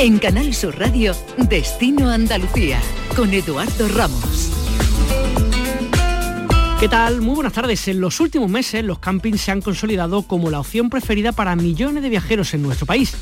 [0.00, 1.12] En Canal Sur Radio,
[1.48, 2.80] Destino Andalucía,
[3.16, 4.52] con Eduardo Ramos.
[6.78, 7.20] ¿Qué tal?
[7.20, 7.88] Muy buenas tardes.
[7.88, 12.04] En los últimos meses los campings se han consolidado como la opción preferida para millones
[12.04, 13.12] de viajeros en nuestro país.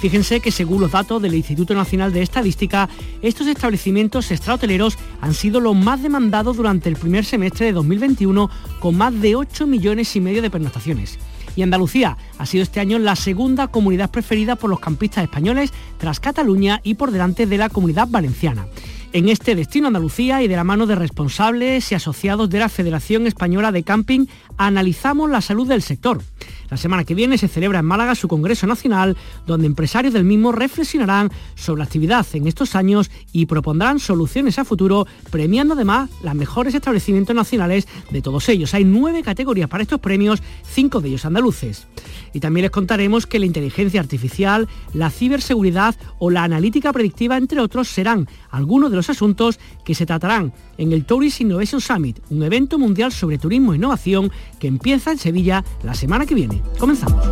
[0.00, 2.88] Fíjense que según los datos del Instituto Nacional de Estadística,
[3.22, 8.96] estos establecimientos extrahoteleros han sido los más demandados durante el primer semestre de 2021 con
[8.96, 11.18] más de 8 millones y medio de pernoctaciones.
[11.56, 16.20] Y Andalucía ha sido este año la segunda comunidad preferida por los campistas españoles tras
[16.20, 18.66] Cataluña y por delante de la comunidad valenciana
[19.12, 23.26] en este destino Andalucía y de la mano de responsables y asociados de la Federación
[23.26, 24.26] Española de Camping
[24.56, 26.22] analizamos la salud del sector.
[26.70, 29.16] La semana que viene se celebra en Málaga su Congreso Nacional,
[29.46, 34.64] donde empresarios del mismo reflexionarán sobre la actividad en estos años y propondrán soluciones a
[34.64, 38.72] futuro, premiando además los mejores establecimientos nacionales de todos ellos.
[38.74, 41.88] Hay nueve categorías para estos premios, cinco de ellos andaluces.
[42.32, 47.60] Y también les contaremos que la inteligencia artificial, la ciberseguridad o la analítica predictiva, entre
[47.60, 52.42] otros, serán algunos de los asuntos que se tratarán en el Tourist Innovation Summit, un
[52.42, 56.59] evento mundial sobre turismo e innovación que empieza en Sevilla la semana que viene.
[56.78, 57.24] Comenzamos.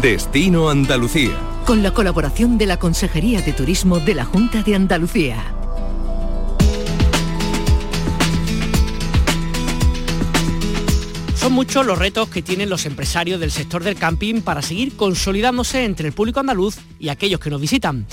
[0.00, 1.36] Destino Andalucía.
[1.66, 5.54] Con la colaboración de la Consejería de Turismo de la Junta de Andalucía.
[11.34, 15.84] Son muchos los retos que tienen los empresarios del sector del camping para seguir consolidándose
[15.84, 18.06] entre el público andaluz y aquellos que nos visitan.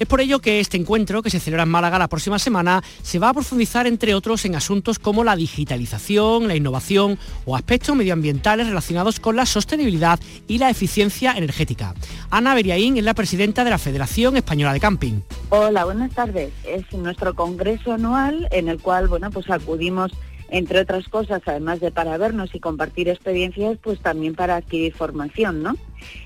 [0.00, 3.18] Es por ello que este encuentro, que se celebra en Málaga la próxima semana, se
[3.18, 8.66] va a profundizar, entre otros, en asuntos como la digitalización, la innovación o aspectos medioambientales
[8.66, 11.94] relacionados con la sostenibilidad y la eficiencia energética.
[12.30, 15.20] Ana Beriaín es la presidenta de la Federación Española de Camping.
[15.50, 16.50] Hola, buenas tardes.
[16.64, 20.12] Es nuestro congreso anual en el cual, bueno, pues acudimos
[20.48, 25.62] entre otras cosas, además de para vernos y compartir experiencias, pues también para adquirir formación,
[25.62, 25.76] ¿no?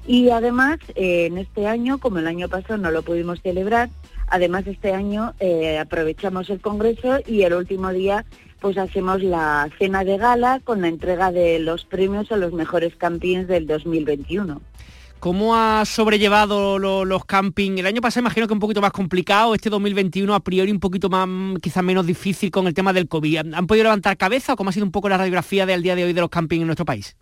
[0.06, 3.90] Y además, eh, en este año, como el año pasado no lo pudimos celebrar,
[4.29, 8.24] además este año eh, aprovechamos el Congreso y el último día
[8.61, 12.96] pues hacemos la cena de gala con la entrega de los premios a los mejores
[12.96, 14.63] campings del 2021.
[15.24, 17.79] ¿Cómo ha sobrellevado los camping?
[17.79, 21.08] El año pasado imagino que un poquito más complicado, este 2021 a priori un poquito
[21.08, 21.27] más,
[21.63, 23.55] quizás menos difícil con el tema del COVID.
[23.55, 26.05] ¿Han podido levantar cabeza o cómo ha sido un poco la radiografía del día de
[26.05, 27.17] hoy de los camping en nuestro país?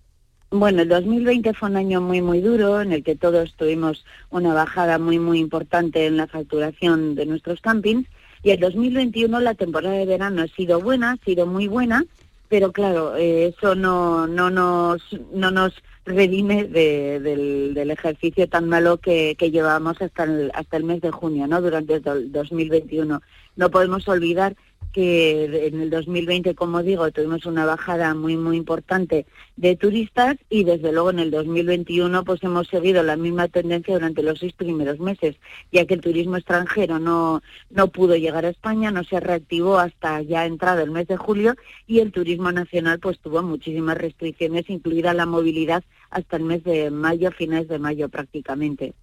[0.54, 4.52] Bueno, el 2020 fue un año muy, muy duro en el que todos tuvimos una
[4.52, 8.06] bajada muy, muy importante en la facturación de nuestros campings
[8.42, 12.04] y el 2021 la temporada de verano ha sido buena, ha sido muy buena,
[12.50, 15.00] pero claro, eh, eso no, no, nos,
[15.32, 15.72] no nos
[16.04, 21.46] redime del, ejercicio tan malo que, que llevamos hasta el, hasta el mes de junio,
[21.46, 21.62] ¿no?
[21.62, 23.22] Durante el 2021.
[23.56, 24.54] No podemos olvidar
[24.92, 29.26] que en el 2020, como digo, tuvimos una bajada muy, muy importante
[29.56, 34.22] de turistas y desde luego en el 2021 pues hemos seguido la misma tendencia durante
[34.22, 35.36] los seis primeros meses,
[35.72, 40.20] ya que el turismo extranjero no, no pudo llegar a España, no se reactivó hasta
[40.22, 41.54] ya entrado el mes de julio
[41.86, 46.90] y el turismo nacional pues tuvo muchísimas restricciones, incluida la movilidad hasta el mes de
[46.90, 48.94] mayo, finales de mayo prácticamente.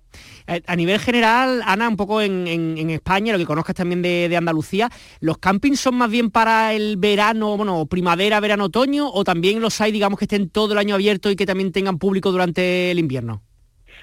[0.47, 4.89] Eh, a nivel general, Ana, un poco en, España, lo que conozcas también de, Andalucía,
[5.19, 9.79] ¿los campings son más bien para el verano, bueno, primavera, verano, otoño, o también los
[9.81, 12.99] hay, digamos, que estén todo el año abiertos y que también tengan público durante el
[12.99, 13.41] invierno?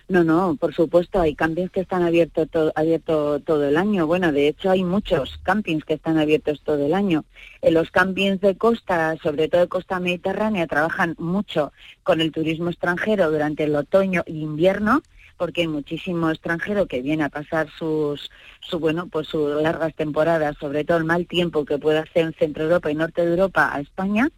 [0.08, 4.06] No, no, por supuesto, hay campings que están abiertos abierto todo el año.
[4.06, 7.24] Bueno, de hecho hay muchos campings que están abiertos todo el año.
[7.60, 11.72] En los campings de costa, sobre todo de costa mediterránea, trabajan mucho
[12.04, 15.02] con el turismo extranjero durante el otoño e invierno
[15.36, 18.30] porque hay muchísimo extranjero que viene a pasar sus,
[18.60, 22.34] su, bueno, pues sus largas temporadas, sobre todo el mal tiempo que puede hacer en
[22.34, 24.28] Centro Europa y Norte de Europa a España,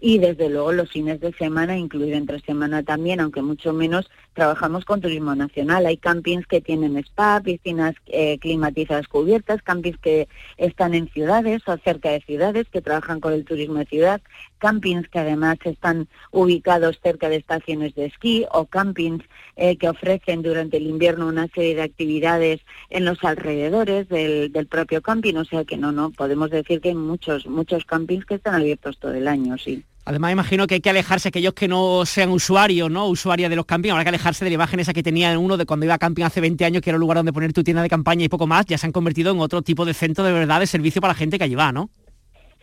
[0.00, 4.84] y desde luego los fines de semana, incluido entre semana también, aunque mucho menos, trabajamos
[4.84, 5.86] con turismo nacional.
[5.86, 11.76] Hay campings que tienen spa, piscinas eh, climatizadas cubiertas, campings que están en ciudades o
[11.78, 14.20] cerca de ciudades, que trabajan con el turismo de ciudad,
[14.58, 19.24] campings que además están ubicados cerca de estaciones de esquí o campings
[19.56, 22.60] eh, que ofrecen durante el invierno una serie de actividades
[22.90, 25.36] en los alrededores del, del propio camping.
[25.36, 28.98] O sea que no, no, podemos decir que hay muchos, muchos campings que están abiertos
[28.98, 29.84] todo el año, sí.
[30.06, 33.06] Además, imagino que hay que alejarse, aquellos que no sean usuarios, ¿no?
[33.06, 35.64] Usuarias de los campings, habrá que alejarse de la imagen esa que tenía uno de
[35.64, 37.82] cuando iba a camping hace 20 años, que era un lugar donde poner tu tienda
[37.82, 40.32] de campaña y poco más, ya se han convertido en otro tipo de centro de
[40.32, 41.88] verdad de servicio para la gente que allí va, ¿no?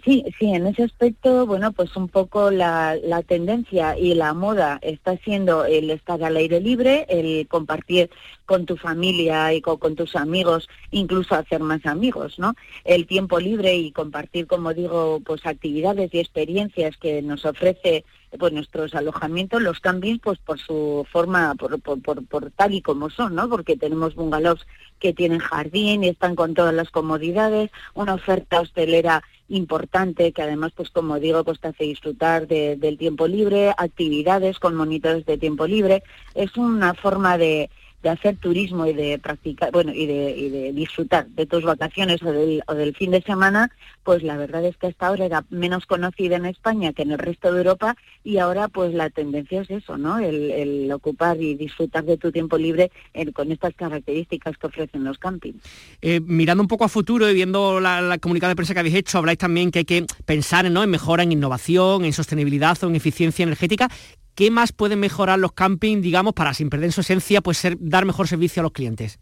[0.03, 4.80] Sí, sí, en ese aspecto, bueno, pues un poco la, la, tendencia y la moda
[4.81, 8.09] está siendo el estar al aire libre, el compartir
[8.45, 12.56] con tu familia y con, con, tus amigos, incluso hacer más amigos, ¿no?
[12.83, 18.03] El tiempo libre y compartir, como digo, pues actividades y experiencias que nos ofrece
[18.39, 22.81] pues nuestros alojamientos, los cambios, pues por su forma, por, por, por, por tal y
[22.81, 23.49] como son, ¿no?
[23.49, 24.65] Porque tenemos bungalows
[24.99, 30.71] que tienen jardín y están con todas las comodidades, una oferta hostelera importante que además,
[30.75, 35.67] pues como digo, pues te hace disfrutar del tiempo libre, actividades con monitores de tiempo
[35.67, 36.03] libre.
[36.33, 37.69] Es una forma de,
[38.03, 42.21] de hacer turismo y de practicar, bueno, y de, y de disfrutar de tus vacaciones
[42.24, 43.71] o del, o del, fin de semana,
[44.03, 47.19] pues la verdad es que hasta ahora era menos conocida en España que en el
[47.19, 50.19] resto de Europa y ahora pues la tendencia es eso, ¿no?
[50.19, 52.92] El, ocupar y disfrutar de tu tiempo libre
[53.33, 55.63] con estas características que ofrecen los campings.
[56.01, 58.95] Eh, mirando un poco a futuro y viendo la, la, comunicado de prensa que habéis
[58.95, 60.83] hecho, habláis también que hay que pensar ¿no?
[60.83, 63.89] en mejora, en innovación, en sostenibilidad o en eficiencia energética.
[64.35, 68.05] ¿Qué más pueden mejorar los campings, digamos, para sin perder su esencia, pues ser, dar
[68.05, 69.19] mejor servicio a los clientes?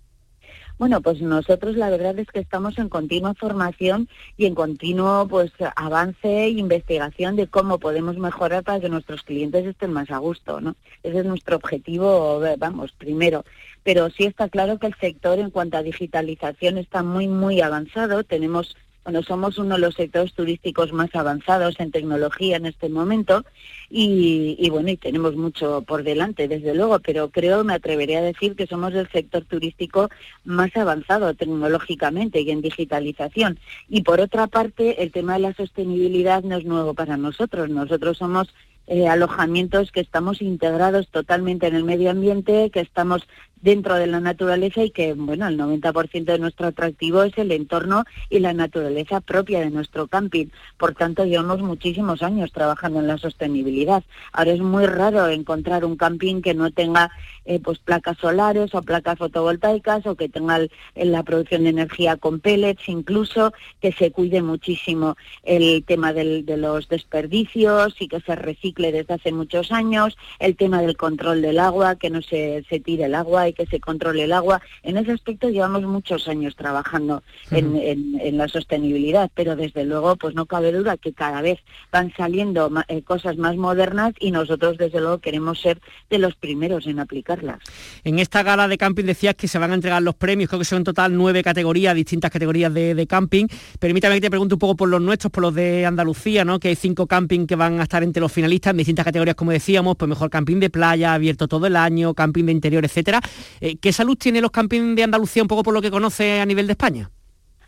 [0.80, 4.08] Bueno, pues nosotros la verdad es que estamos en continua formación
[4.38, 9.66] y en continuo pues avance e investigación de cómo podemos mejorar para que nuestros clientes
[9.66, 10.78] estén más a gusto, ¿no?
[11.04, 13.44] Ese es nuestro objetivo, vamos, primero.
[13.84, 18.24] Pero sí está claro que el sector en cuanto a digitalización está muy, muy avanzado.
[18.24, 23.46] Tenemos bueno, somos uno de los sectores turísticos más avanzados en tecnología en este momento
[23.90, 28.56] y, bueno, y tenemos mucho por delante, desde luego, pero creo, me atreveré a decir
[28.56, 30.10] que somos el sector turístico
[30.44, 33.60] más avanzado tecnológicamente y en digitalización.
[33.88, 37.70] Y por otra parte, el tema de la sostenibilidad no es nuevo para nosotros.
[37.70, 38.54] Nosotros somos
[38.92, 43.28] eh, alojamientos que estamos integrados totalmente en el medio ambiente, que estamos
[43.62, 48.06] dentro de la naturaleza y que, bueno, el 90% de nuestro atractivo es el entorno
[48.30, 50.48] y la naturaleza propia de nuestro camping.
[50.78, 54.04] Por tanto, llevamos muchísimos años trabajando en la sostenibilidad.
[54.32, 57.12] Ahora es muy raro encontrar un camping que no tenga
[57.46, 60.60] eh, pues placas solares o placas fotovoltaicas o que tenga
[60.96, 66.58] la producción de energía con pellets, incluso que se cuide muchísimo el tema del, de
[66.58, 71.60] los desperdicios y que se recicle desde hace muchos años, el tema del control del
[71.60, 74.62] agua, que no se, se tire el agua y que se controle el agua.
[74.84, 80.46] En ese aspecto llevamos muchos años trabajando en, la sostenibilidad, pero desde luego pues no
[80.46, 81.60] cabe duda que cada vez
[81.92, 86.88] van saliendo eh, cosas más modernas y nosotros desde luego queremos ser de los primeros
[86.88, 87.60] en aplicarlas.
[88.04, 90.66] En esta gala de camping decías que se van a entregar los premios, creo que
[90.66, 93.48] son en total nueve categorías, distintas categorías de, camping.
[93.80, 96.60] Permítame que te pregunte un poco por los nuestros, por los de Andalucía, ¿no?
[96.60, 99.52] que hay cinco camping que van a estar entre los finalistas en distintas categorías, como
[99.52, 103.22] decíamos, pues mejor camping de playa, abierto todo el año, camping de interior, etcétera.
[103.62, 106.46] Eh, ¿Qué salud tiene los campings de Andalucía un poco por lo que conoce a
[106.46, 107.10] nivel de España?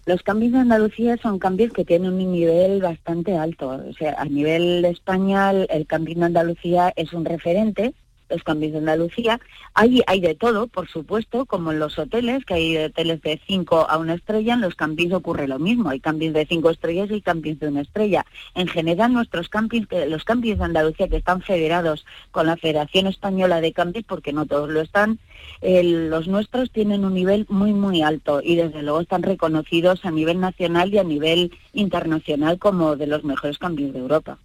[0.05, 3.69] Los campings de Andalucía son campings que tienen un nivel bastante alto.
[3.87, 7.93] O sea, a nivel de España, el camping de Andalucía es un referente
[8.31, 9.39] los cambios de Andalucía.
[9.73, 13.87] Hay, hay de todo, por supuesto, como en los hoteles, que hay hoteles de 5
[13.89, 15.89] a una estrella, en los campings ocurre lo mismo.
[15.89, 18.25] Hay campings de 5 estrellas y campings de una estrella.
[18.55, 23.61] En general, nuestros campings, los campings de Andalucía que están federados con la Federación Española
[23.61, 25.19] de Campings, porque no todos lo están,
[25.61, 30.39] los nuestros tienen un nivel muy, muy alto y desde luego están reconocidos a nivel
[30.39, 34.37] nacional y a nivel internacional como de los mejores campings de Europa.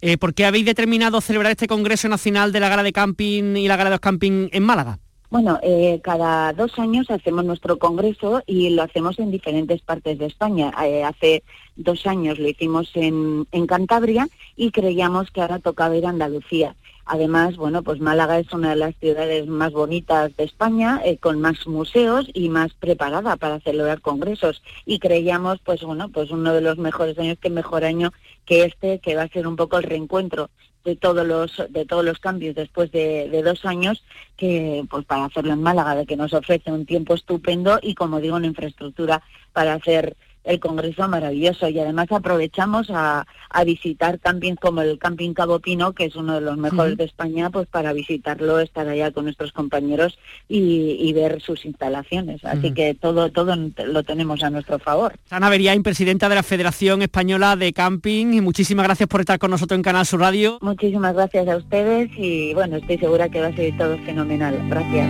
[0.00, 3.68] Eh, ¿Por qué habéis determinado celebrar este Congreso Nacional de la Gala de Camping y
[3.68, 4.98] la Gala de Camping en Málaga?
[5.32, 10.26] Bueno, eh, cada dos años hacemos nuestro congreso y lo hacemos en diferentes partes de
[10.26, 10.74] España.
[10.84, 11.42] Eh, hace
[11.74, 16.76] dos años lo hicimos en, en Cantabria y creíamos que ahora tocaba ir a Andalucía.
[17.04, 21.40] Además, bueno, pues Málaga es una de las ciudades más bonitas de España, eh, con
[21.40, 24.62] más museos y más preparada para celebrar congresos.
[24.86, 28.12] Y creíamos, pues bueno, pues uno de los mejores años, que mejor año
[28.46, 30.50] que este, que va a ser un poco el reencuentro
[30.84, 34.02] de todos los de todos los cambios después de, de, dos años
[34.36, 38.20] que pues para hacerlo en Málaga de que nos ofrece un tiempo estupendo y como
[38.20, 43.26] digo una infraestructura para hacer el Congreso maravilloso y además aprovechamos a,
[43.66, 47.50] visitar campings como el Camping Cabo Pino, que es uno de los mejores de España,
[47.50, 50.18] pues para visitarlo, estar allá con nuestros compañeros
[50.48, 52.42] y, ver sus instalaciones.
[52.44, 55.14] Así que todo, todo lo tenemos a nuestro favor.
[55.30, 59.50] Ana Beriain, presidenta de la Federación Española de Camping, y muchísimas gracias por estar con
[59.50, 60.58] nosotros en Canal Sur Radio.
[60.62, 64.58] Muchísimas gracias a ustedes y bueno, estoy segura que va a ser todo fenomenal.
[64.68, 65.08] Gracias.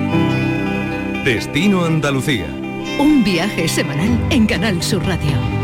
[1.24, 2.46] Destino Andalucía
[2.98, 5.62] un viaje semanal en Canal Sur Radio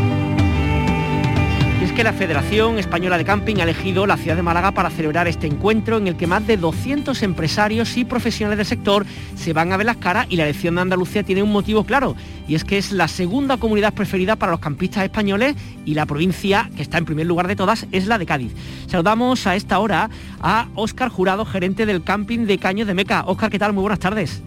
[1.99, 5.47] que la Federación Española de Camping ha elegido la ciudad de Málaga para celebrar este
[5.47, 9.05] encuentro en el que más de 200 empresarios y profesionales del sector
[9.35, 12.15] se van a ver las caras y la elección de Andalucía tiene un motivo claro
[12.47, 16.69] y es que es la segunda comunidad preferida para los campistas españoles y la provincia
[16.73, 18.53] que está en primer lugar de todas es la de Cádiz.
[18.87, 20.09] Saludamos a esta hora
[20.39, 23.25] a Óscar Jurado, gerente del camping de Caños de Meca.
[23.25, 23.73] Óscar, ¿qué tal?
[23.73, 24.41] Muy buenas tardes.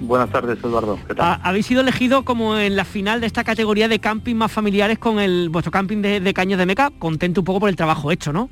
[0.00, 0.98] Buenas tardes, Eduardo.
[1.08, 1.40] ¿Qué tal?
[1.42, 5.18] Habéis sido elegido como en la final de esta categoría de camping más familiares con
[5.18, 6.90] el vuestro camping de, Caños de Meca.
[6.98, 8.48] Contento un poco por el trabajo hecho, ¿no?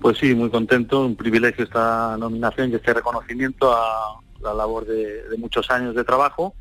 [0.00, 1.06] Pues sí, muy contento.
[1.06, 6.54] Un privilegio esta nominación y este reconocimiento a la labor de, muchos años de trabajo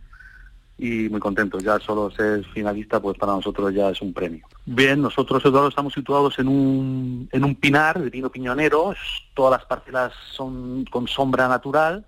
[0.77, 1.59] y muy contento.
[1.59, 4.47] Ya solo ser finalista, pues para nosotros ya es un premio.
[4.65, 8.95] Bien, nosotros, Eduardo, estamos situados en un, en un pinar de pino piñonero.
[9.33, 12.05] Todas las parcelas son con sombra natural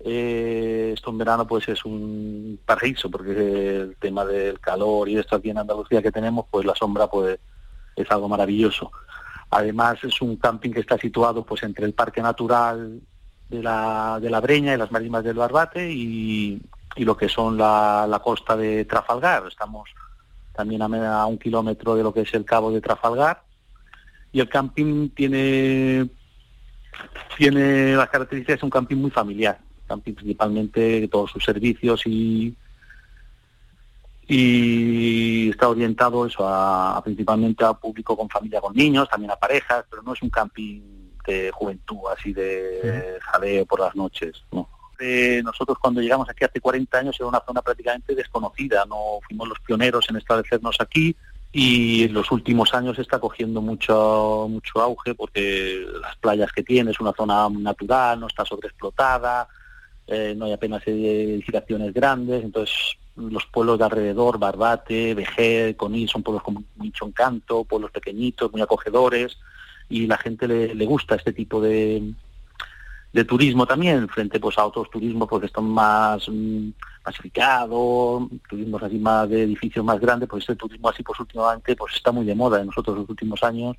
[0.00, 5.36] eh, esto en verano pues es un paraíso porque el tema del calor y esto
[5.36, 7.38] aquí en Andalucía que tenemos pues la sombra pues
[7.94, 8.90] es algo maravilloso.
[9.50, 13.00] Además es un camping que está situado pues entre el parque natural
[13.48, 16.60] de la, de la Breña y las marismas del Barbate y,
[16.96, 19.46] lo que son la, costa de Trafalgar.
[19.46, 19.88] Estamos
[20.54, 23.42] también a, un kilómetro de lo que es el cabo de Trafalgar.
[24.32, 26.08] Y el camping tiene
[27.36, 29.58] tiene las características de un camping muy familiar
[30.02, 32.54] principalmente todos sus servicios y
[34.28, 39.84] y está orientado eso a, principalmente a público con familia con niños, también a parejas,
[39.88, 40.80] pero no es un camping
[41.24, 44.42] de juventud, así de jaleo por las noches,
[45.44, 49.60] nosotros cuando llegamos aquí hace 40 años era una zona prácticamente desconocida, no fuimos los
[49.60, 51.14] pioneros en establecernos aquí
[51.52, 56.90] y en los últimos años está cogiendo mucho mucho auge porque las playas que tiene
[56.90, 59.48] es una zona natural, no está sobreexplotada,
[60.06, 66.22] eh, no hay apenas edificaciones grandes, entonces los pueblos de alrededor, Barbate, Vejer, Conil, son
[66.22, 69.38] pueblos con mucho encanto, pueblos pequeñitos, muy acogedores,
[69.88, 72.12] y la gente le, gusta este tipo de,
[73.12, 76.68] de turismo también, frente pues a otros turismos porque están más mm,
[77.04, 81.94] masificados, turismos así más de edificios más grandes, pues este turismo así pues últimamente pues
[81.94, 83.76] está muy de moda en nosotros los últimos años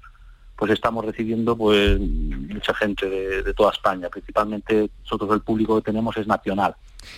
[0.57, 6.17] pues estamos recibiendo pues mucha gente de, toda España, principalmente nosotros el público que tenemos
[6.17, 6.75] es nacional.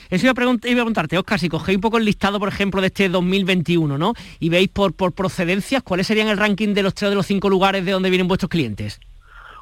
[0.09, 2.81] Eso iba a, iba a preguntarte, Oscar, si cogéis un poco el listado, por ejemplo,
[2.81, 4.13] de este 2021, ¿no?
[4.39, 7.49] Y veis por, por procedencias, ¿cuáles serían el ranking de los tres de los cinco
[7.49, 8.99] lugares de donde vienen vuestros clientes?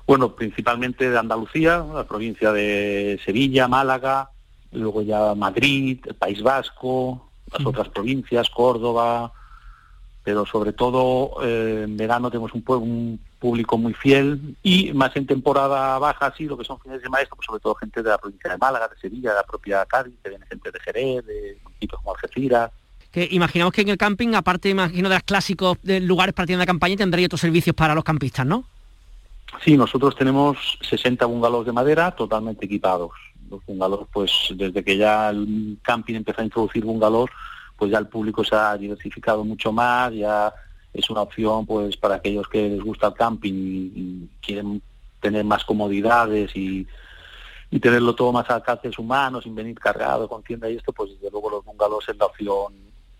[0.08, 4.32] Bueno, principalmente de Andalucía, la provincia de Sevilla, Málaga,
[4.72, 9.32] luego ya Madrid, el País Vasco, las otras provincias, Córdoba,
[10.24, 15.28] pero sobre todo eh, en verano tenemos un, un, público muy fiel y más en
[15.28, 18.18] temporada baja, sí, lo que son fines de maestro, pues sobre todo gente de la
[18.18, 21.58] provincia de Málaga, de Sevilla, de la propia Cádiz, que viene gente de Jerez, de
[21.64, 22.72] municipios como Algeciras.
[23.12, 26.64] Que imaginamos que en el camping, aparte imagino de los clásicos de lugares para tienda
[26.64, 28.66] de campaña, tendréis otros servicios para los campistas, ¿no?
[29.64, 33.12] Sí, nosotros tenemos 60 bungalows de madera totalmente equipados.
[33.50, 37.30] Los bungalows, pues desde que ya el camping empezó a introducir bungalows,
[37.78, 40.54] pues ya el público se ha diversificado mucho más, ya
[40.98, 44.82] es una opción pues para aquellos que les gusta el camping y, quieren
[45.22, 46.88] tener más comodidades y,
[47.70, 50.76] y, tenerlo todo más al alcance de su mano, sin venir cargado con tienda y
[50.76, 52.74] esto, pues desde luego los bungalows es la opción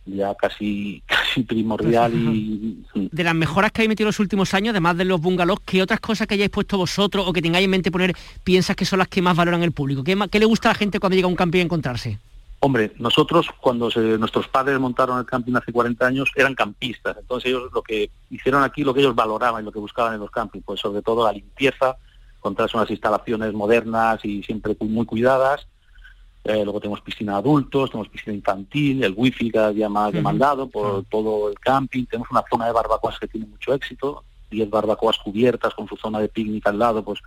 [0.08, 2.84] ya casi, casi primordial y...
[2.94, 6.00] De las mejoras que hay metido los últimos años, además de los bungalows, ¿qué otras
[6.00, 9.08] cosas que hayáis puesto vosotros o que tengáis en mente poner piensas que son las
[9.08, 10.04] que más valoran el público?
[10.04, 12.20] ¿Qué, qué le gusta a la gente cuando llega a un camping a encontrarse?
[12.60, 17.70] Hombre, nosotros cuando nuestros padres montaron el camping hace 40 años eran campistas, entonces ellos
[17.72, 20.66] lo que hicieron aquí, lo que ellos valoraban y lo que buscaban en los campings,
[20.66, 21.98] pues sobre todo la limpieza,
[22.38, 25.68] encontrarse unas instalaciones modernas y siempre muy cuidadas.
[26.44, 30.68] Eh, luego tenemos piscina de adultos, tenemos piscina infantil, el wifi cada día más demandado
[30.68, 35.18] por todo el camping, tenemos una zona de barbacoas que tiene mucho éxito, 10 barbacoas
[35.18, 37.20] cubiertas con su zona de picnic al lado, pues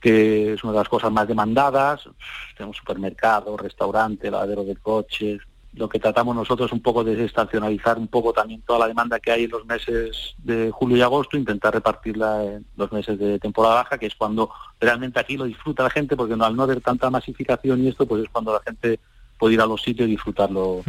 [0.00, 2.08] que es una de las cosas más demandadas.
[2.56, 5.40] Tenemos supermercados, restaurantes, lavadero de coches.
[5.74, 9.20] Lo que tratamos nosotros es un poco de desestacionalizar un poco también toda la demanda
[9.20, 13.38] que hay en los meses de julio y agosto, intentar repartirla en los meses de
[13.38, 16.80] temporada baja, que es cuando realmente aquí lo disfruta la gente, porque al no haber
[16.80, 18.98] tanta masificación y esto, pues es cuando la gente
[19.38, 20.82] puede ir a los sitios y disfrutarlo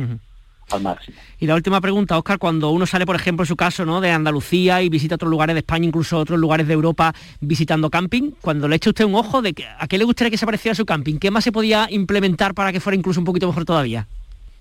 [0.74, 1.18] al máximo.
[1.40, 4.02] Y la última pregunta, Oscar, cuando uno sale, por ejemplo, en su caso, ¿no?
[4.02, 8.32] de Andalucía y visita otros lugares de España, incluso otros lugares de Europa visitando camping,
[8.42, 10.76] cuando le echa usted un ojo de que, a qué le gustaría que se pareciera
[10.76, 14.08] su camping, ¿qué más se podía implementar para que fuera incluso un poquito mejor todavía?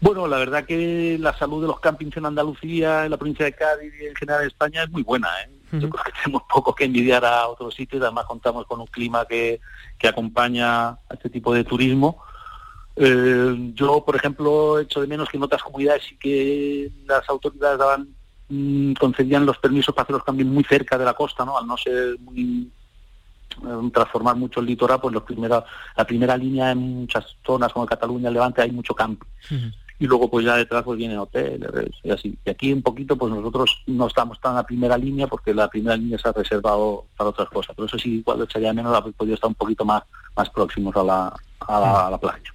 [0.01, 3.53] Bueno, la verdad que la salud de los campings en Andalucía, en la provincia de
[3.53, 5.29] Cádiz y en general en España es muy buena.
[5.43, 5.51] ¿eh?
[5.73, 9.27] Yo creo que tenemos poco que envidiar a otros sitios, además contamos con un clima
[9.27, 9.61] que,
[9.99, 12.23] que acompaña a este tipo de turismo
[12.97, 17.79] eh, yo, por ejemplo, echo de menos que en otras comunidades sí que las autoridades
[17.79, 18.09] daban
[18.49, 21.57] mm, concedían los permisos para hacer los cambios muy cerca de la costa, ¿no?
[21.57, 22.71] Al no ser muy
[23.63, 25.65] eh, transformar mucho el litoral, pues los primera,
[25.97, 29.27] la primera línea en muchas zonas como Cataluña, Levante, hay mucho campo.
[30.01, 31.71] Y luego pues ya detrás pues vienen hoteles
[32.03, 32.37] y así.
[32.45, 35.97] Y aquí un poquito pues nosotros no estamos tan a primera línea porque la primera
[35.97, 37.77] línea se ha reservado para otras cosas.
[37.77, 40.03] Pero eso sí, igual echaría menos, ha podido estar un poquito más,
[40.37, 42.51] más próximos a la, a la playa.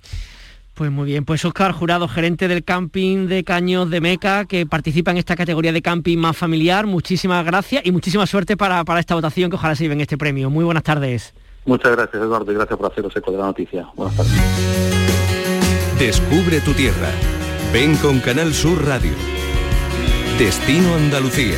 [0.75, 5.11] Pues muy bien, pues Oscar Jurado, gerente del camping de Caños de Meca, que participa
[5.11, 6.85] en esta categoría de camping más familiar.
[6.85, 10.49] Muchísimas gracias y muchísima suerte para, esta votación que ojalá se lleven este premio.
[10.49, 11.33] Muy buenas tardes.
[11.63, 13.87] Muchas gracias, Eduardo, y gracias por haceros eco de la noticia.
[13.95, 15.24] Buenas tardes.
[15.99, 17.09] Descubre tu tierra.
[17.71, 19.13] Ven con Canal Sur Radio.
[20.37, 21.55] Destino Andalucía.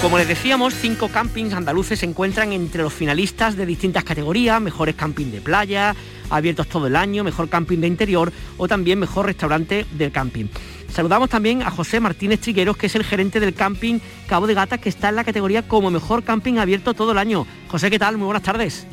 [0.00, 4.94] Como les decíamos, cinco campings andaluces se encuentran entre los finalistas de distintas categorías, mejores
[4.94, 5.94] camping de playa,
[6.30, 10.46] abiertos todo el año, mejor camping de interior o también mejor restaurante del camping.
[10.90, 14.78] Saludamos también a José Martínez Trigueros, que es el gerente del camping Cabo de Gata,
[14.78, 17.46] que está en la categoría como mejor camping abierto todo el año.
[17.68, 18.16] José, ¿qué tal?
[18.16, 18.86] Muy buenas tardes.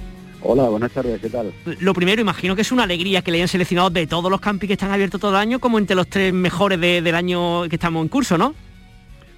[0.47, 1.51] Hola, buenas tardes, ¿qué tal?
[1.79, 4.67] Lo primero, imagino que es una alegría que le hayan seleccionado de todos los campings
[4.67, 8.03] que están abiertos todo el año como entre los tres mejores del año que estamos
[8.03, 8.53] en curso, ¿no?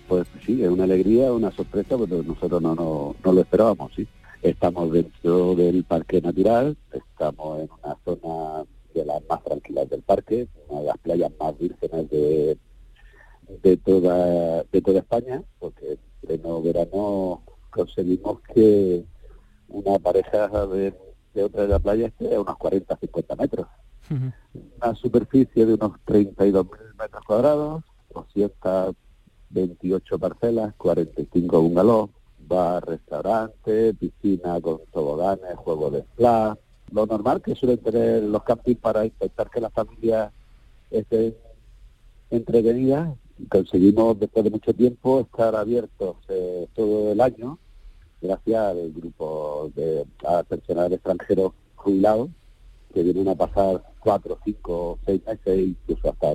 [0.09, 4.05] Pues sí, es una alegría, una sorpresa, pero nosotros no, no, no lo esperábamos, sí.
[4.41, 10.47] Estamos dentro del parque natural, estamos en una zona de las más tranquilas del parque,
[10.67, 12.57] una de las playas más vírgenes de,
[13.63, 19.05] de toda de toda España, porque en pleno verano conseguimos que
[19.69, 20.93] una pareja de,
[21.43, 23.67] otra de la playa esté a unos 40, 50 metros.
[24.09, 27.83] Una superficie de unos 32.000 metros cuadrados,
[28.13, 32.09] 228 parcelas, 45 bungalows,
[32.47, 36.57] bar, restaurante, piscina con toboganes, juego de splash,
[36.91, 40.31] lo normal que suelen tener los campings para intentar que las familias
[40.89, 41.35] estén
[42.29, 43.13] entretenidas.
[43.49, 47.59] Conseguimos después de mucho tiempo estar abiertos eh, todo el año
[48.21, 50.05] gracias al grupo de
[50.47, 52.29] personal extranjero jubilados
[52.93, 56.33] que vienen a pasar cuatro, cinco, seis meses, incluso hasta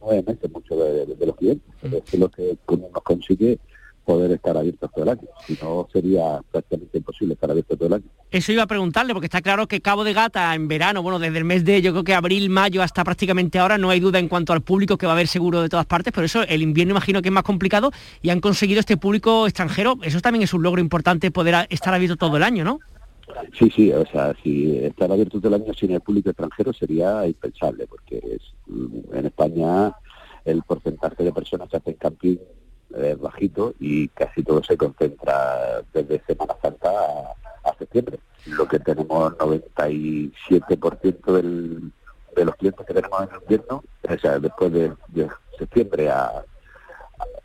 [0.00, 1.68] nueve meses, muchos de, los clientes.
[1.82, 1.94] Mm.
[1.94, 3.58] es lo que nos consigue
[4.04, 5.28] poder estar abiertos todo el año.
[5.46, 8.04] Si no, sería prácticamente imposible estar abiertos todo el año.
[8.30, 11.38] Eso iba a preguntarle, porque está claro que Cabo de Gata en verano, bueno, desde
[11.38, 14.28] el mes de, yo creo que abril, mayo, hasta prácticamente ahora, no hay duda en
[14.28, 16.92] cuanto al público que va a haber seguro de todas partes, pero eso el invierno
[16.92, 17.90] imagino que es más complicado
[18.22, 19.98] y han conseguido este público extranjero.
[20.02, 22.80] Eso también es un logro importante poder estar abierto todo el año, ¿no?
[23.58, 27.26] Sí, sí, o sea, si estar abierto todo el año sin el público extranjero sería
[27.26, 28.42] impensable, porque es,
[29.12, 29.92] en España
[30.44, 32.36] el porcentaje de personas que hacen camping
[32.96, 36.90] es bajito y casi todo se concentra desde Semana Santa
[37.64, 38.18] a, septiembre.
[38.46, 41.92] Lo que tenemos 97% del,
[42.36, 44.92] de los clientes que tenemos en el invierno, o sea, después de,
[45.58, 46.44] septiembre a,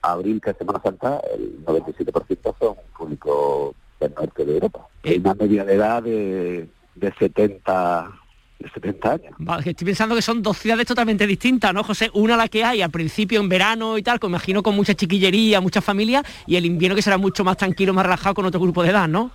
[0.01, 4.87] abril, que es Semana Santa, el 97% son público del norte de Europa.
[5.03, 8.11] Hay una media de edad de, de 70
[8.59, 9.33] de 70 años.
[9.65, 12.09] estoy pensando que son dos ciudades totalmente distintas, ¿no, José?
[12.13, 15.61] Una la que hay al principio en verano y tal, que imagino con mucha chiquillería,
[15.61, 18.83] mucha familia, y el invierno que será mucho más tranquilo, más relajado con otro grupo
[18.83, 19.31] de edad, ¿no?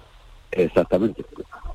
[0.50, 1.24] Exactamente.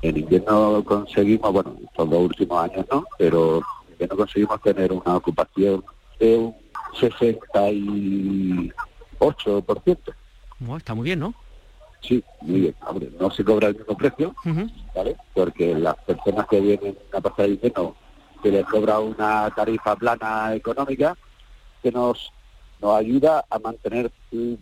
[0.02, 5.16] En invierno conseguimos, bueno, estos dos últimos años no, pero en invierno conseguimos tener una
[5.16, 5.84] ocupación
[6.18, 6.54] de un
[6.98, 9.98] 68%.
[10.76, 11.34] está muy bien, ¿no?
[12.00, 12.74] Sí, muy bien.
[13.18, 14.34] no se cobra el mismo precio,
[14.94, 15.16] ¿vale?
[15.34, 17.94] Porque las personas que vienen a pasar el invierno
[18.42, 21.16] se les cobra una tarifa plana económica
[21.82, 22.32] que nos
[22.80, 24.10] nos ayuda a mantener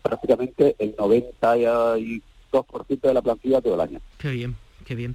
[0.03, 2.21] prácticamente el 92%
[3.01, 4.01] de la plantilla todo el año.
[4.19, 4.57] Qué bien
[4.89, 5.15] qué bien.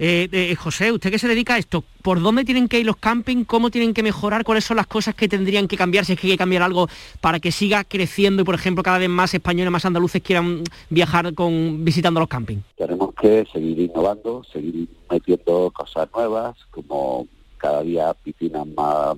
[0.00, 2.96] Eh, eh, José, usted que se dedica a esto, ¿por dónde tienen que ir los
[2.96, 3.46] campings?
[3.46, 4.42] ¿Cómo tienen que mejorar?
[4.44, 6.04] ¿Cuáles son las cosas que tendrían que cambiar?
[6.04, 6.88] Si es que hay que cambiar algo
[7.20, 11.32] para que siga creciendo y, por ejemplo, cada vez más españoles, más andaluces quieran viajar
[11.34, 12.64] con visitando los campings.
[12.76, 19.16] Tenemos que seguir innovando, seguir metiendo cosas nuevas, como cada día piscinas más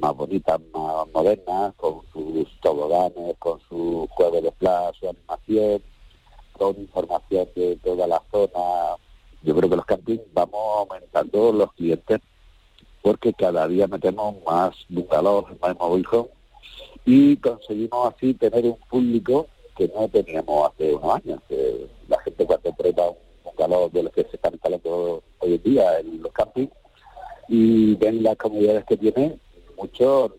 [0.00, 5.82] más bonitas, más modernas, con sus toboganes, con su juego de playa, su animación,
[6.52, 8.96] con información de toda la zona
[9.42, 12.20] yo creo que los campings vamos aumentando los clientes
[13.02, 16.28] porque cada día metemos más bungalows, más mobile home
[17.04, 19.46] y conseguimos así tener un público
[19.76, 21.40] que no teníamos hace unos años.
[21.48, 25.62] Que la gente cuando prueba un bungalow de los que se están instalando hoy en
[25.62, 26.72] día en los campings
[27.48, 29.38] y ven las comunidades que tiene,
[29.76, 30.32] muchos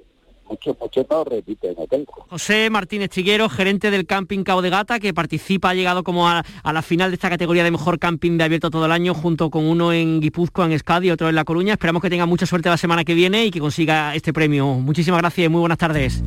[0.50, 2.06] muchos, muchos no repiten hotel.
[2.30, 6.44] José Martínez Chiguero, gerente del camping Cabo de Gata, que participa, ha llegado como a,
[6.64, 9.66] la final de esta categoría de mejor camping de abierto todo el año, junto con
[9.66, 11.74] uno en Guipúzcoa, en Escadi y otro en La Coruña.
[11.74, 14.66] Esperamos que tenga mucha suerte la semana que viene y que consiga este premio.
[14.76, 16.24] Muchísimas gracias y muy buenas tardes.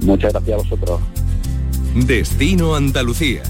[0.00, 1.00] Muchas gracias a vosotros.
[1.94, 3.42] Destino Andalucía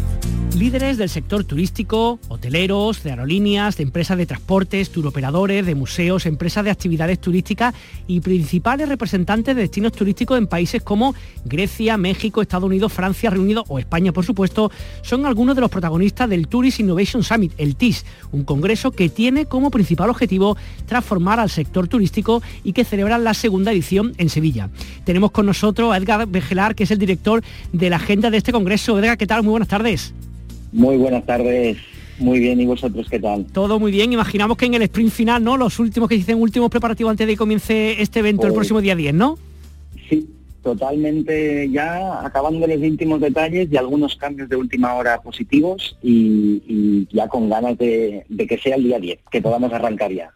[0.61, 6.65] Líderes del sector turístico, hoteleros, de aerolíneas, de empresas de transportes, turoperadores, de museos, empresas
[6.65, 7.75] de actividades turísticas
[8.07, 11.15] y principales representantes de destinos turísticos en países como
[11.47, 15.71] Grecia, México, Estados Unidos, Francia, Reino Unido o España, por supuesto, son algunos de los
[15.71, 21.41] protagonistas del Tourist Innovation Summit, el TIS, un congreso que tiene como principal objetivo transformar
[21.41, 24.69] al sector turístico y que celebra la segunda edición en Sevilla.
[25.05, 28.53] Tenemos con nosotros a Edgar Begelar, que es el director de la agenda de este
[28.53, 28.99] congreso.
[28.99, 29.43] Edgar, ¿qué tal?
[29.43, 30.13] Muy buenas tardes.
[30.73, 31.79] Muy buenas tardes.
[32.19, 33.47] Muy bien, ¿y vosotros qué tal?
[33.47, 34.13] Todo muy bien.
[34.13, 35.57] Imaginamos que en el sprint final, ¿no?
[35.57, 38.81] Los últimos que dicen últimos preparativos antes de que comience este evento el pues próximo
[38.83, 39.39] día 10, ¿no?
[40.09, 40.29] Sí,
[40.63, 47.27] totalmente ya acabando los últimos detalles y algunos cambios de última hora positivos y, ya
[47.27, 50.31] con ganas de, de, que sea el día 10, que podamos arrancar ya.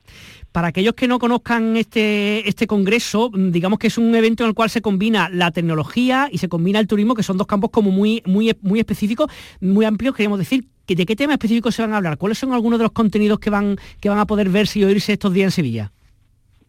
[0.55, 4.51] Para aquellos que no conozcan este, este congreso, mm, digamos que es un evento en
[4.51, 7.71] el cual se combina la tecnología y se combina el turismo, que son dos campos
[7.73, 10.65] como muy, muy, muy específicos, muy amplios, queremos decir.
[10.87, 12.19] ¿De qué tema específico se van a hablar?
[12.19, 15.15] ¿Cuáles son algunos de los contenidos que van, que van a poder verse y oírse
[15.15, 15.93] estos días en Sevilla?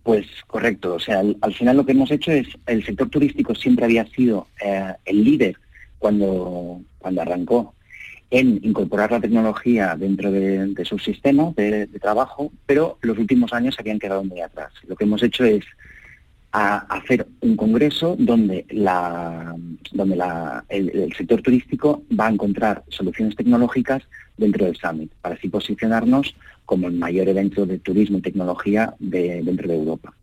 [0.01, 3.85] Pues correcto, o sea, al, final lo que hemos hecho es, el sector turístico siempre
[3.85, 5.57] había sido eh, el líder
[5.99, 7.74] cuando, cuando arrancó
[8.31, 13.81] en incorporar la tecnología dentro de, sus sistemas de, trabajo, pero los últimos años se
[13.81, 14.71] habían quedado muy atrás.
[14.87, 15.63] Lo que hemos hecho es
[16.51, 18.65] hacer un congreso donde,
[19.91, 20.23] donde
[20.69, 24.03] el, sector turístico va a encontrar soluciones tecnológicas
[24.37, 26.35] dentro del Summit, para así posicionarnos
[26.65, 30.13] como el mayor evento de turismo y tecnología dentro de Europa.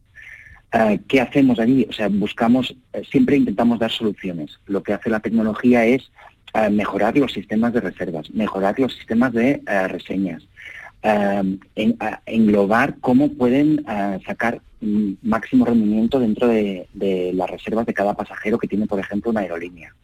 [0.72, 1.86] Eh, ¿Qué hacemos allí?
[1.88, 4.58] O sea, buscamos, eh, siempre intentamos dar soluciones.
[4.66, 6.10] Lo que hace la tecnología es
[6.70, 10.46] mejorar los sistemas de reservas, mejorar los sistemas de eh, reseñas,
[11.02, 11.58] eh,
[12.26, 14.60] englobar cómo pueden eh, sacar
[15.22, 16.86] máximo rendimiento dentro de,
[17.34, 19.94] las reservas de cada pasajero que tiene, por ejemplo, una aerolínea.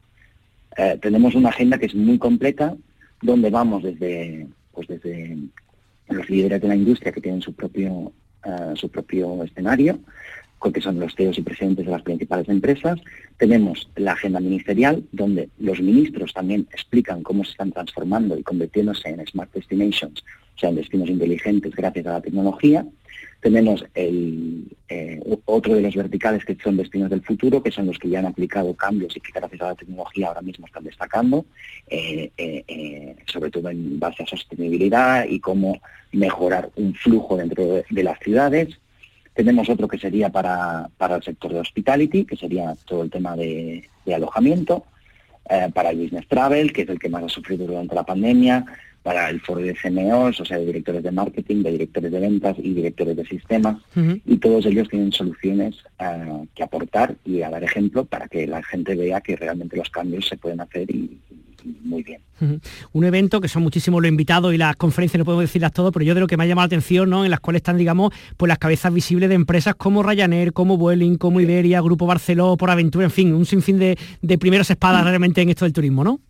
[1.03, 2.77] tenemos una agenda que es muy completa,
[3.21, 5.37] donde vamos desde, pues desde
[6.09, 8.13] los líderes de la industria que tienen su propio,
[8.75, 9.99] su propio escenario,
[10.59, 12.99] que son los CEOs y presidentes de las principales empresas.
[13.39, 19.09] Tenemos la agenda ministerial, donde los ministros también explican cómo se están transformando y convirtiéndose
[19.09, 20.25] en smart destinations,
[20.57, 22.85] o sea, en destinos inteligentes gracias a la tecnología.
[23.41, 27.97] Tenemos el, eh, otro de los verticales que son destinos del futuro, que son los
[27.97, 31.47] que ya han aplicado cambios y que gracias a la tecnología ahora mismo están destacando,
[31.89, 38.03] eh, eh, sobre todo en base a sostenibilidad y cómo mejorar un flujo dentro de
[38.03, 38.77] las ciudades.
[39.39, 43.89] Tenemos otro que sería para, el sector de hospitality, que sería todo el tema de,
[44.13, 44.85] alojamiento,
[45.49, 48.65] eh, para el business travel, que es el que más ha sufrido durante la pandemia,
[49.05, 52.57] para el foro de CMOs, o sea, de directores de marketing, de directores de ventas
[52.59, 53.77] y directores de sistemas,
[54.27, 58.61] y todos ellos tienen soluciones eh, que aportar y a dar ejemplo para que la
[58.65, 61.17] gente vea que realmente los cambios se pueden hacer y,
[61.65, 62.21] muy bien.
[62.93, 66.05] Un evento que son muchísimos los invitados y las conferencias, no podemos decirlas todo, pero
[66.05, 67.25] yo de lo que me ha llamado la atención, ¿no?
[67.25, 71.17] En las cuales están, digamos, pues las cabezas visibles de empresas como Ryanair, como Vueling,
[71.17, 75.43] como Iberia, Grupo Barceló, Por Aventura, en fin, un sinfín de, de primeras espadas realmente
[75.43, 76.21] en esto del turismo, ¿no?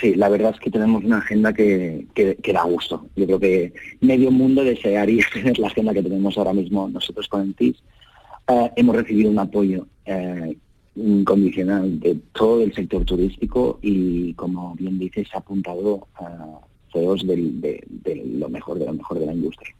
[0.00, 3.06] Sí, la verdad es que tenemos una agenda que, que, da gusto.
[3.16, 7.42] Yo creo que medio mundo desearía tener la agenda que tenemos ahora mismo nosotros con
[7.42, 7.76] el TIS.
[8.48, 10.56] Eh, hemos recibido un apoyo eh,
[10.96, 16.60] incondicional de todo el sector turístico y, como bien dices, ha apuntado a
[16.92, 17.84] CEOs de,
[18.38, 19.74] lo mejor, de lo mejor de la industria.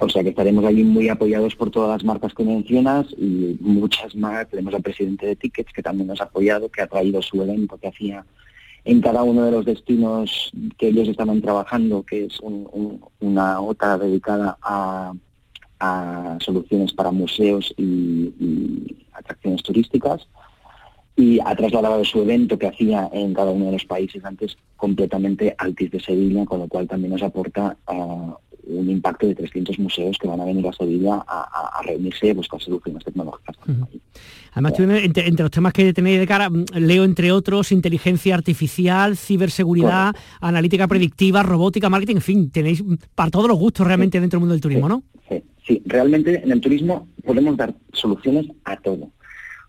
[0.00, 4.14] O sea que estaremos allí muy apoyados por todas las marcas que mencionas y muchas
[4.14, 4.48] más.
[4.48, 7.78] Tenemos al presidente de Tickets que también nos ha apoyado, que ha traído su evento
[7.78, 8.24] que hacía
[8.84, 14.58] en cada uno de los destinos que ellos estaban trabajando, que es una OTA dedicada
[14.62, 15.12] a,
[16.40, 18.96] soluciones para museos y,
[19.60, 20.28] atracciones turísticas
[21.16, 25.54] y ha trasladado su evento que hacía en cada uno de los países antes completamente
[25.58, 28.32] al TIS de Sevilla, con lo cual también nos aporta uh,
[28.64, 32.34] un impacto de 300 museos que van a venir a Sevilla a, reunirse y a
[32.34, 33.56] buscar soluciones tecnológicas.
[34.52, 40.14] Además, entre, los temas que tenéis de cara, mm, leo entre otros inteligencia artificial, ciberseguridad,
[40.40, 42.82] analítica predictiva, robótica, marketing, en fin, tenéis
[43.14, 45.02] para todos los gustos realmente dentro del mundo del turismo, ¿no?
[45.28, 49.10] Sí, sí, realmente en el turismo podemos dar soluciones a todo.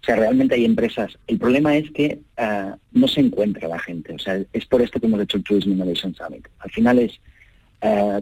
[0.02, 1.18] O sea, realmente hay empresas.
[1.28, 4.14] El problema es que ah, no se encuentra la gente.
[4.14, 6.48] O sea, es por esto que hemos hecho el Tourism Innovation Summit.
[6.60, 7.20] Al final es
[7.82, 8.22] ah,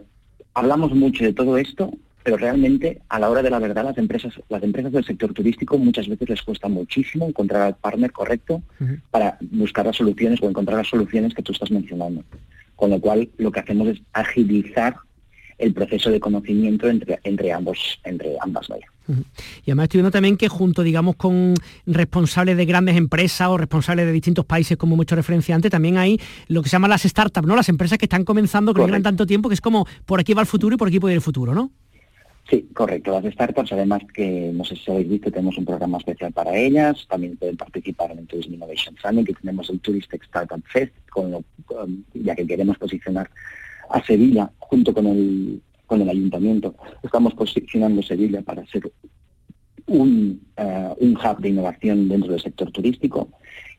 [0.54, 4.34] hablamos mucho de todo esto, pero realmente a la hora de la verdad las empresas,
[4.48, 8.62] las empresas del sector turístico muchas veces les cuesta muchísimo encontrar al partner correcto
[9.10, 12.22] para buscar las soluciones o encontrar las soluciones que tú estás mencionando.
[12.76, 14.96] Con lo cual lo que hacemos es agilizar
[15.58, 18.68] el proceso de conocimiento entre, entre ambos, entre ambas
[19.64, 21.54] Y además estoy viendo también que junto, digamos, con
[21.86, 25.98] responsables de grandes empresas o responsables de distintos países, como hemos hecho referencia antes, también
[25.98, 27.56] hay lo que se llama las startups, ¿no?
[27.56, 30.34] Las empresas que están comenzando, que no llevan tanto tiempo, que es como por aquí
[30.34, 31.70] va el futuro y por aquí puede ir el futuro, ¿no?
[32.48, 33.12] Sí, correcto.
[33.12, 37.06] Las startups, además que no sé si habéis visto, tenemos un programa especial para ellas.
[37.08, 41.30] También pueden participar en el Tourism Innovation Summit, que tenemos el Touristic Startup Fest, con
[41.30, 41.44] lo,
[42.14, 43.30] ya que queremos posicionar
[43.88, 46.76] a Sevilla junto con el, con el ayuntamiento.
[47.02, 48.92] Estamos posicionando Sevilla para ser
[49.88, 53.28] un, eh, un hub de innovación dentro del sector turístico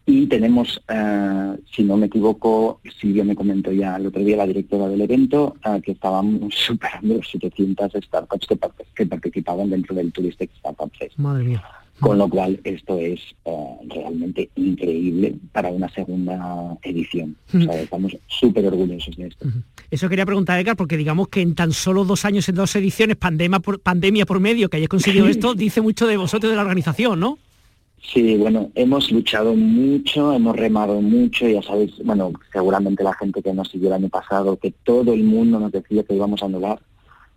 [0.06, 4.46] y tenemos, eh, si no me equivoco, Silvia me comentó ya el otro día, la
[4.46, 8.46] directora del evento, eh, que estábamos superando los 700 startups
[8.94, 11.18] que, participaban dentro del Touristic Startup Fest.
[11.18, 11.64] Madre mía.
[12.02, 13.52] Con lo cual, esto es eh,
[13.88, 17.36] realmente increíble para una segunda edición.
[17.54, 19.46] O sea, estamos súper orgullosos de esto.
[19.92, 23.18] Eso quería preguntar, Edgar, porque digamos que en tan solo dos años, en dos ediciones,
[23.18, 26.64] pandemia por, pandemia por medio, que hayáis conseguido esto, dice mucho de vosotros de la
[26.64, 27.38] organización, ¿no?
[28.02, 33.54] Sí, bueno, hemos luchado mucho, hemos remado mucho, ya sabéis, bueno, seguramente la gente que
[33.54, 36.80] nos siguió el año pasado, que todo el mundo nos decía que íbamos a anular.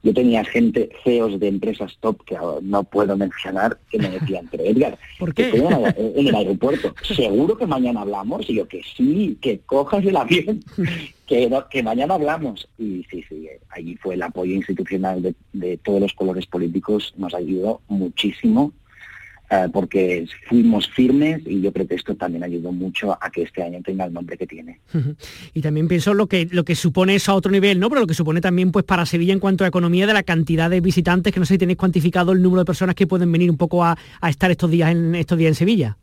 [0.04, 4.62] Yo tenía gente, CEOs de empresas top, que no puedo mencionar, que me decían, pero
[4.62, 5.48] Edgar, ¿Por qué?
[5.48, 10.62] en el aeropuerto, seguro que mañana hablamos, y yo que sí, que cojas el avión,
[11.26, 12.68] que, que mañana hablamos.
[12.78, 17.32] Y sí, sí, allí fue el apoyo institucional de, de todos los colores políticos, nos
[17.32, 18.72] ayudó muchísimo
[19.50, 23.62] eh, porque fuimos firmes y yo creo que esto también ayudó mucho a que este
[23.62, 24.80] año tenga el nombre que tiene.
[25.52, 27.90] Y también pienso lo que, lo que supone eso a otro nivel, ¿no?
[27.90, 30.70] Pero lo que supone también pues para Sevilla en cuanto a economía de la cantidad
[30.70, 33.50] de visitantes, que no sé si tenéis cuantificado el número de personas que pueden venir
[33.50, 35.96] un poco a, estar estos días en estos días en Sevilla.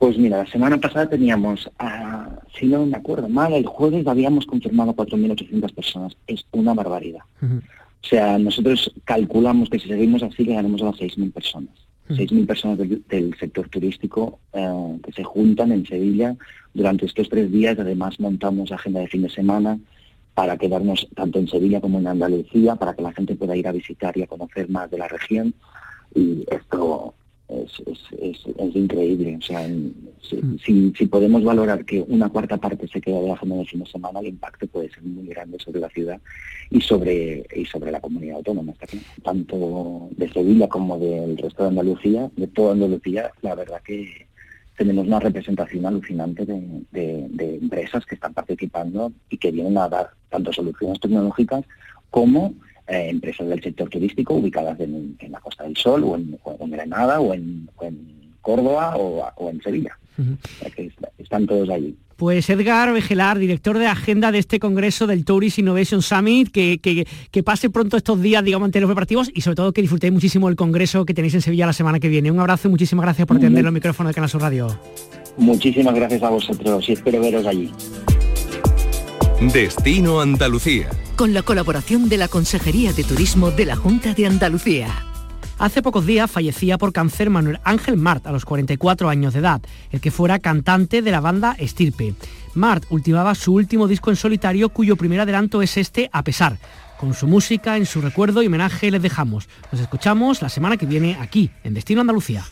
[0.00, 4.46] Pues mira, la semana pasada teníamos, ah, si no me acuerdo mal, el jueves habíamos
[4.46, 6.16] confirmado 4.800 personas.
[6.26, 7.20] Es una barbaridad.
[7.42, 11.89] O sea, nosotros calculamos que si seguimos así llegaremos a las 6.000 personas.
[12.10, 16.36] 6.000 personas del, sector turístico eh, que se juntan en Sevilla
[16.74, 17.78] durante estos tres días.
[17.78, 19.78] Además, montamos agenda de fin de semana
[20.34, 23.72] para quedarnos tanto en Sevilla como en Andalucía, para que la gente pueda ir a
[23.72, 25.54] visitar y a conocer más de la región.
[26.14, 27.14] Y esto
[27.50, 29.36] es, increíble.
[29.36, 30.58] O sea, mm.
[30.64, 33.86] si, podemos valorar que una cuarta parte se queda de la agenda de fin de
[33.86, 36.20] semana, el impacto puede ser muy grande sobre la ciudad
[36.70, 38.74] y sobre y sobre la comunidad autónoma,
[39.22, 44.26] tanto de Sevilla como del resto de Andalucía, de toda Andalucía, la verdad que
[44.80, 47.26] tenemos una representación alucinante de,
[47.60, 51.66] empresas que están participando y que vienen a dar tanto soluciones tecnológicas
[52.08, 52.54] como
[52.90, 57.32] eh, empresas del sector turístico ubicadas en, la Costa del Sol o en, Granada o
[57.32, 57.68] en,
[58.40, 59.96] Córdoba o, en Sevilla.
[61.18, 61.94] están todos allí.
[62.16, 67.42] Pues Edgar Vegelar, director de agenda de este congreso del Tourist Innovation Summit, que, que,
[67.44, 70.56] pase pronto estos días, digamos, ante los preparativos y sobre todo que disfrutéis muchísimo el
[70.56, 72.30] congreso que tenéis en Sevilla la semana que viene.
[72.32, 74.66] Un abrazo y muchísimas gracias por atender los micrófonos de Canal Sur Radio.
[75.36, 77.70] Muchísimas gracias a vosotros y espero veros allí.
[79.40, 80.90] Destino Andalucía.
[81.16, 84.88] Con la colaboración de la Consejería de Turismo de la Junta de Andalucía.
[85.58, 89.62] Hace pocos días fallecía por cáncer Manuel Ángel Mart a los 44 años de edad,
[89.92, 92.14] el que fuera cantante de la banda Estirpe.
[92.52, 96.58] Mart ultimaba su último disco en solitario cuyo primer adelanto es este A pesar.
[96.98, 99.48] Con su música, en su recuerdo y homenaje les dejamos.
[99.72, 102.44] Nos escuchamos la semana que viene aquí, en Destino Andalucía.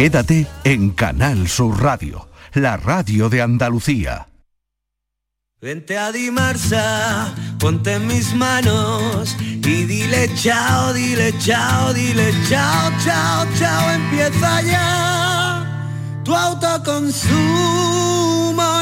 [0.00, 4.28] Quédate en Canal Sur Radio, la radio de Andalucía.
[5.60, 13.46] Vente a Dimarsa, ponte en mis manos y dile chao, dile chao, dile chao, chao,
[13.58, 16.22] chao, empieza ya.
[16.24, 17.34] Tu autoconsumo,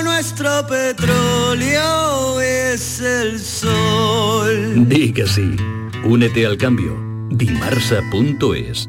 [0.04, 4.88] nuestro petróleo es el sol.
[4.88, 5.56] Di que sí,
[6.04, 6.96] únete al cambio.
[7.30, 8.88] Dimarsa.es